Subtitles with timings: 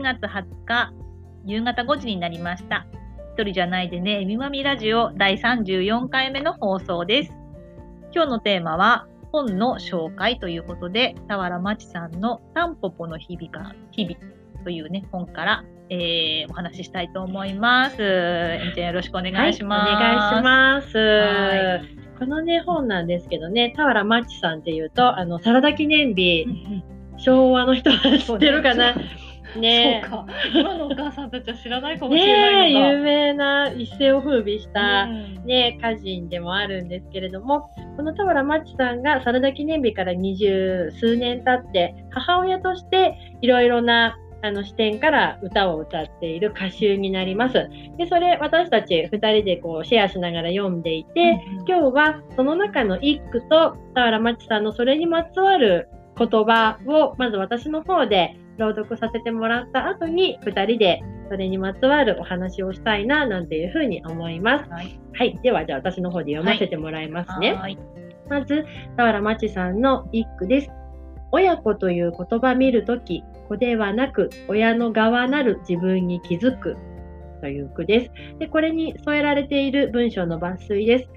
[0.00, 0.94] 1月20日、
[1.44, 2.86] 夕方5時になりました。
[3.34, 7.32] 一人じゃないでね、えみまみラジオ第34回目の放送です。
[8.14, 14.16] 今日のテーマは、本の紹介ということで、田原町さんのタンポポの日々か、日々
[14.64, 17.96] というね、本から、えーお話ししたいと思います。
[18.00, 19.90] えみちゃんよろしくお願いします。
[19.90, 20.98] はい、お願いします。
[20.98, 21.80] は
[22.18, 26.46] このね、本なんですけどね、田原マッチさんっていうと、あの、サラダ記念日、
[27.18, 28.94] 昭和の人は知ってるかな？
[29.56, 30.26] ねそうか。
[30.54, 32.88] 今のお母さんたちは知らないかもしれなねいのか。
[32.88, 47.68] 有名な一世を風靡した、うんね、歌人でもあるんですけれども、この田原マッチさんがサラダ記念日から二十数年経って、母親としていろいろなあの視点から歌を歌っている歌集になります。
[47.98, 64.70] で、それ私たち二人でこうシェアしながら読んでいて、今日はその中の一句と田原町さんのそれにまつわる言葉をまず私の方で朗読させてもらった後に二人でそれにまつわるお話をしたいななんていうふうに思います。
[64.70, 65.00] はい。
[65.14, 65.38] はい。
[65.42, 67.54] ではじゃあ私の方で読ませてもらいますね。
[67.54, 67.78] はい。
[68.28, 68.64] まず
[68.96, 70.70] 田原町さんの一句です。
[71.32, 76.76] 親子という言葉見るとき、子ではなく親の側なる自分に気づく
[77.40, 78.38] という句です。
[78.38, 81.08] で、これに添えられている文章の抜粋です。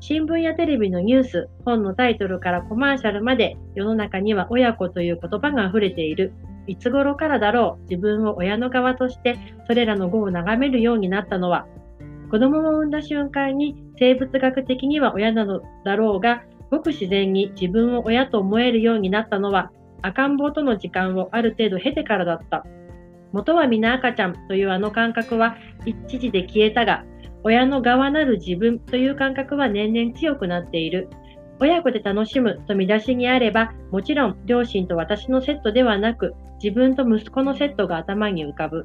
[0.00, 6.32] 新聞やテレビのニュース、本のタイトルからコマーシャルまで世の中には親子という言葉が溢れている。
[6.66, 11.66] いつ頃からだろう自分を親の側としてそれらの語を眺めるようになったのは
[12.30, 19.70] 子供を産んだ瞬間に生物学的には親なのだろうがごく自然に自分を親と思えるようになったのは
[20.02, 22.66] 赤ん坊との時間をある程度経てからだった。
[23.32, 27.04] 元は皆赤ちゃんというあの感覚は一時で消えたが、
[27.42, 31.08] 親の側なる自分という感覚は年々強くなっている。
[31.60, 38.84] 親子で楽しむと見出しにあれば、もちろん両親と私のセットではなく、自分と息子のセットが頭に浮かぶ。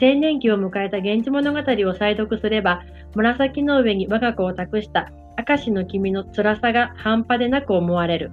[0.00, 2.82] 青年期を迎えた源氏物語を再読すれば、
[3.14, 5.10] 紫の上に我が子を託した
[5.48, 8.32] 明石の君の辛さが半端でなく思われる。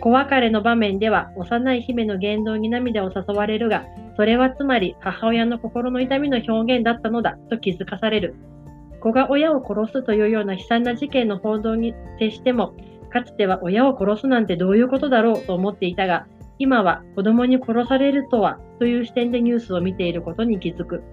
[0.00, 3.84] 子別れの場面では幼い姫の言動に涙を誘われるが、
[4.16, 8.34] それはつまり母親の心の痛みの表現だったのだと気づかされる。
[9.06, 12.74] 子が親を殺すというような悲惨な事件の報道に接しても、
[13.10, 16.26] かつては親を殺すなんてどういうことだろうと思っていたが、
[16.58, 21.04] 今は子供に殺されるとはという視点でニュースを見ていることに気づく。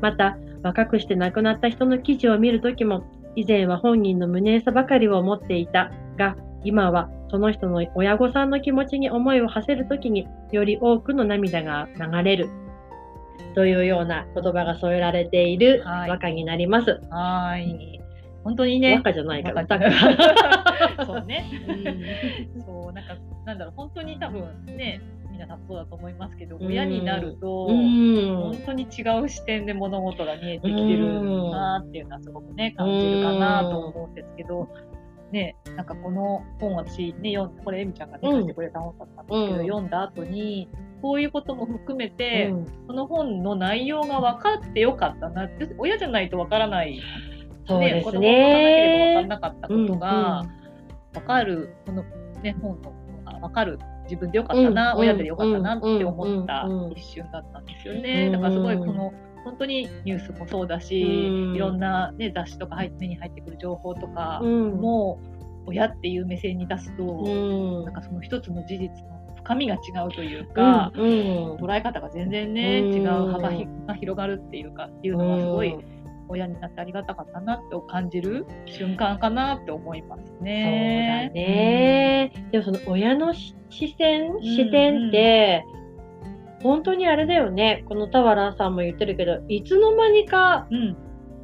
[0.00, 3.04] また、若くして亡くなった人の記事を見るときも、
[3.34, 12.61] 以前は本人の無念さばかりを思っていたが、今はその人の親御さんの気持ちに思いを馳せるときにより多くの涙が流れる。
[13.54, 17.00] というような言葉が添えられているはい和歌になります。
[17.10, 18.00] はーい。
[18.44, 18.94] 本当にね。
[18.94, 19.66] 和歌じゃないから。
[21.06, 21.44] そうね。
[22.66, 23.16] そう、なんか、
[23.46, 34.68] なんだろう、本当に多分ね、皆さんそうだと思いますけど、うん親になると、うん本当に違う視点で物事が見えてきてるなっていうのはすごくね、感じるかなと思うんですけど、
[35.32, 38.32] ね、なんかこの本私ね、読んこれエミちゃんがね、うん。
[38.32, 39.66] 貸してくれた本だったんですけど、うん。
[39.66, 40.68] 読んだ後に、
[41.00, 42.66] こういうことも含めて、うん。
[42.86, 47.00] この本の内容が分かってよかったなって、親じゃないと分からない、
[47.66, 49.26] 子そうです供が分からなければ分からね。
[49.28, 50.42] なかったことが、
[51.14, 52.04] 分かる、この
[52.42, 52.92] ね、本の
[53.24, 58.26] あ分かる自分でよかったな、うん親でよかったなって思った一瞬だったんですよね。
[58.26, 58.32] うん。
[58.32, 59.12] だからすごいこの
[59.44, 61.56] 本当にニュースもそうだし、うん。
[61.56, 64.80] いろんな、ね、雑誌とか入目に入ってくる情報とかうん。
[64.80, 65.20] も、
[65.66, 67.84] 親っていう目線に出すと、うん。
[67.84, 71.56] なんかその一つの事実の深みが違うというか、うんうん。
[71.56, 72.94] 捉え方が全然ね、うん。
[72.94, 73.50] 違う幅
[73.86, 76.02] が広がるっていうかっていうのはすごいうん。
[76.28, 81.30] 親になってありがたかったなって感じる瞬間かなって思いますそうだね。
[81.34, 82.48] ね。
[82.50, 84.42] でもその親のし視線、ん。
[84.42, 85.64] 視点って、
[86.62, 87.84] 本当にあれだよね。
[87.88, 90.96] この田原さんも言ってるけど、いつの間にかうん。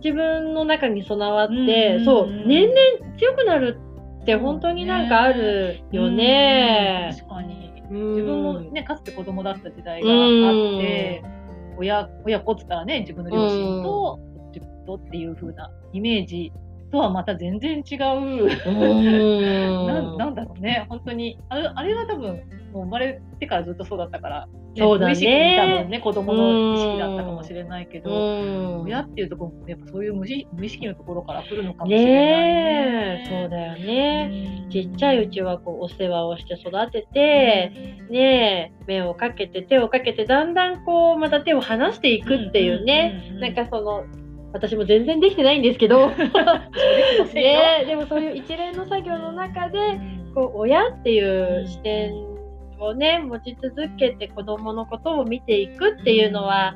[0.02, 3.80] 自分の中に備わって、うんうんうんそう、年々強くなる
[4.22, 7.10] って本当になんかあるよね。
[7.12, 7.72] うん確かに。
[7.90, 10.12] うん自分もね、かつて子供だった時代があ
[10.78, 11.22] って、
[11.78, 14.20] 親、親子っつったらね、自分の両親と、
[14.52, 16.52] 自分とっていう風なイメージ
[16.90, 18.46] とはまた全然違う。
[18.66, 19.86] うん。
[19.86, 21.38] なんなんだろうね、本当に。
[21.48, 22.42] あれあれは多分、
[22.72, 25.12] もう生まれてからずっとそうだったから、ねそうだね。
[25.12, 28.82] 無意識に多分ね、子供の意識だったかもしれないけど、うん。
[28.82, 32.20] 親っていうところもやっぱそういう無意無意識のところから来るのかもしれないね。
[32.20, 34.52] ねえ、そうだよね。
[34.52, 37.72] うんちっちゃいうちはこうお世話をして育てて、
[38.10, 44.04] ねえ、目をかけて手をかけてだんだんこうまた手を離していくっていうね、なんかその
[44.52, 46.08] 私も全然できてないんですけど、
[47.34, 49.78] ねえ、でもそういう一連の作業の中で
[50.34, 52.12] こう親っていう視点
[52.80, 56.74] をね持ち続けて子供のことを見ていくっていうのは、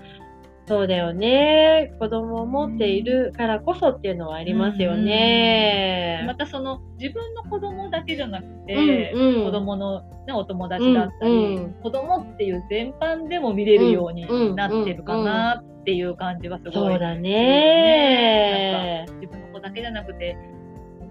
[0.66, 1.92] そうだよね。
[1.98, 6.24] 子供を持っているからこそっていうのはありますよね。
[6.26, 9.44] またその自分の子供だけじゃなくて、うんうん。
[9.44, 11.72] 子供の、ね、お友達だったり、うんうん。
[11.82, 19.04] 子供っていう全般でも見れるようになってるかなっていう感じはすごい、そうだね。
[19.20, 20.61] 自分の子だけじゃなくて本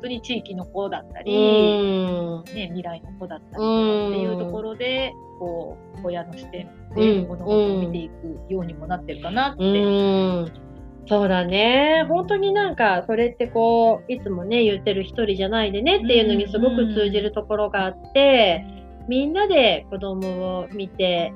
[0.01, 2.43] 当に地域の子だったうり、ん。
[2.53, 9.63] ね、未来の子だったりうんっていうところで、こう親の視点で物事を見ていくようにもなってるかなって。
[9.63, 10.51] うん。
[11.07, 12.05] そうだね。
[12.07, 18.63] 本当になんか、それってこう、いつもね、言ってる一人じゃないでねっていうのにすごく通じるところがあって、
[19.07, 21.33] みんなで子供を見て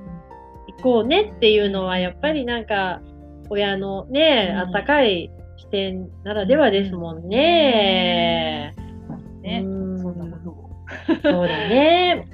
[0.68, 3.02] いこうねっていうのは、やっぱりなんか、
[3.50, 5.32] 親のね、うんあったかい
[5.76, 8.74] 視点ならではですもんね。
[9.42, 10.02] ね、うん。
[10.02, 10.70] そんなことを
[11.22, 12.28] そうだね。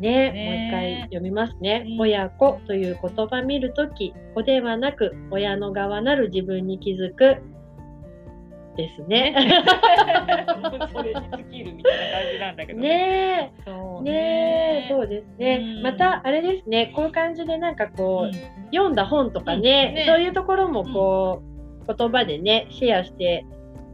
[0.00, 0.44] ね、ね。
[0.44, 1.84] もう一回読みますね。
[1.86, 2.00] うん。
[2.00, 7.40] 親子という言葉見るとき、子ではなく親の側なる自分に気づく。
[8.76, 9.34] ですね。
[10.92, 12.88] それに尽きるみたいな感じなんだけどね。
[12.88, 13.52] ね。
[13.64, 14.84] そうえ、ね。
[14.84, 15.76] え、そうですね。
[15.78, 15.80] う。
[15.80, 15.82] ん。
[15.82, 18.32] また、あれですね、こういう感じでなんかこう、うん。
[18.72, 20.04] 読んだ本とかね。
[20.06, 21.55] そういうところもこう、
[21.86, 23.44] 言葉でね、シェアして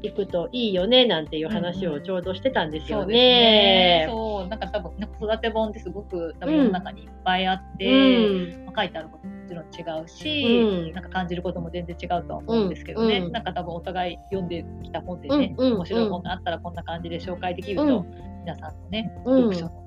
[0.03, 3.15] いくといいよね、なんていう話をちょうどしてたんですよね。
[3.15, 4.07] ね。。
[4.09, 8.67] そう、なんか多分、ね、子育て本ってすごく多分世の中にいっぱいあって、うん。
[8.67, 10.93] まあ書いてあることももちろん違うし、うん。
[10.93, 13.25] なんか感じることも全然違うとは思うんですけどね、うん。
[13.27, 18.07] うんなんか多分お互い読んできた本でね、面白い本があったらこんな感じで紹介できると、うん。
[18.41, 19.53] 皆さんのね、うん。
[19.53, 19.83] 読書の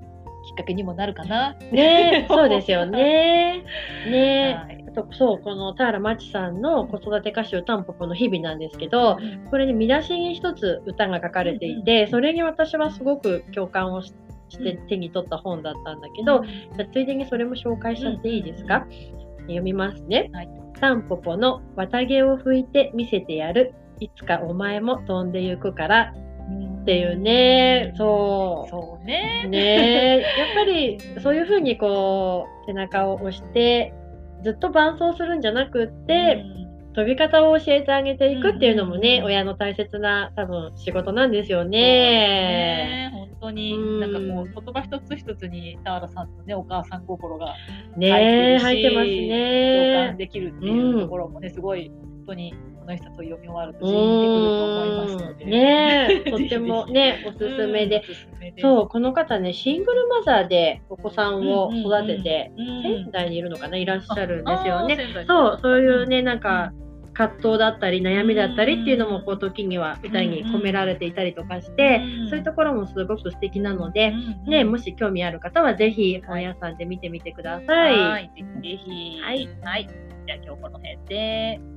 [0.46, 1.56] きっかけにもなるかな。
[1.72, 3.64] ねそうですよね。
[4.10, 4.64] ね。
[4.66, 4.85] はい。
[4.85, 9.18] あとそう、この田原まちさんの子育て歌集タンポポの日々なんですけど、
[9.52, 14.14] これに見出しに一つ歌が書かれていて、それに私はすごく共感をし
[14.50, 18.86] して手に取った本だったんだけど、じゃあついでにそれも紹介しちゃっていいですか、
[19.42, 20.30] 読みますね。
[20.34, 20.50] はい。
[20.80, 23.74] タンポポの綿毛を拭いて見せてやる。
[24.00, 26.14] いつかお前も飛んでゆくから。
[26.82, 28.70] っていうね、そう。
[28.70, 29.48] そうね。
[29.50, 30.20] ね。
[30.20, 33.94] え、やっぱりそういうふうにこう背中を押して
[34.46, 36.46] ずっと伴走するんじゃなくって、
[36.94, 43.12] 飛び方を教えてあげていくっていうのもね、うん親の大切な多分仕事なんですよねね。
[43.12, 47.54] 本当に、うんなんかこう言葉一つ一つに田原さんのねお母さん心が
[47.98, 48.08] ね
[48.54, 50.18] え、入っててるし入っます共ね感。
[50.18, 55.44] できるっていうところもね、すごい本当にこの一冊を読み終わるとジーンってくると思いますので。
[55.46, 58.04] うんねえ、とってもね、 おすすめで
[58.58, 64.98] うそう、この方ね、シングルマザーでお子さんを育てて、うん仙台にいるのかな、いらっしゃるんですよね。
[65.28, 66.72] そう、そういうね、なんか、
[67.16, 74.14] 葛藤だったり悩みだったりっていうのもこう時には歌に込められていたりとかして、うんそういうところもすごく素敵なので、
[74.46, 77.98] うんね、もし興味ある方はぜひ本屋さんで見てみてください。
[77.98, 79.22] はい、ぜひぜひ。
[79.22, 79.50] はい。
[79.64, 79.88] はい。
[80.28, 81.75] じゃあ今日この辺で。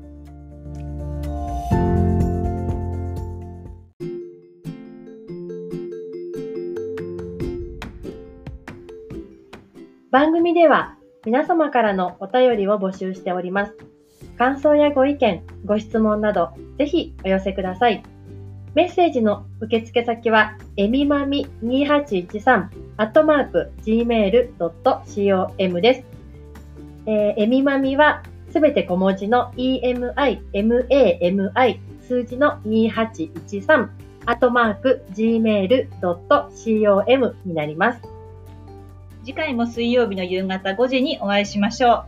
[10.11, 10.97] 番組では
[11.27, 13.75] 皆様からのお便りを募集しております。
[14.39, 18.03] 感想やご意見、ご質問など、ぜひお寄せください。
[18.75, 26.05] メッセージの受付先は、えみまみ2813、アットマーク、gmail.com です。
[27.07, 28.23] えーえみまみは、
[28.53, 30.13] すべて小文字の emi,
[30.53, 33.89] mami, 数字の2813、
[34.27, 35.87] アットマーク、gmail.com
[37.45, 38.01] になります。
[39.25, 42.07] 次回も水曜日の夕方5時にお会いしましょう。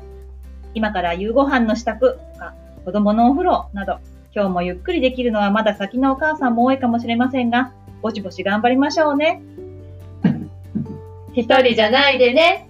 [0.73, 2.55] 今から夕ご飯の支度とか、
[2.85, 3.99] 子供のお風呂など、
[4.35, 9.43] 今日もゆっくりできるのはまだ先のお母さんも多いかもしれませんが、ぼちぼち頑張りましょうね。
[11.35, 12.70] 一人じゃないでね。